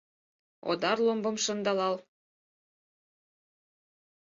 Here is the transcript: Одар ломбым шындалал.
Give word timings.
Одар 0.69 0.97
ломбым 1.05 1.35
шындалал. 1.43 1.95